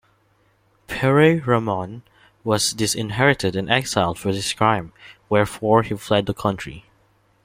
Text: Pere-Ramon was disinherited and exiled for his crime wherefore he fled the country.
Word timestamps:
Pere-Ramon 0.87 2.01
was 2.43 2.71
disinherited 2.71 3.55
and 3.55 3.69
exiled 3.69 4.17
for 4.17 4.29
his 4.29 4.51
crime 4.51 4.93
wherefore 5.29 5.83
he 5.83 5.95
fled 5.95 6.25
the 6.25 6.33
country. 6.33 6.85